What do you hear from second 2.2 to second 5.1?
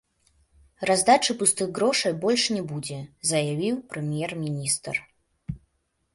больш не будзе, заявіў прэм'ер-міністр.